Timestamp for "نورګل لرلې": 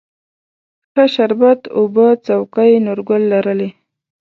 2.85-3.69